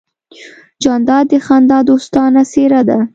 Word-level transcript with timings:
جانداد 0.83 1.25
د 1.31 1.33
خندا 1.45 1.79
دوستانه 1.89 2.41
څېرہ 2.51 2.81
ده. 2.89 2.99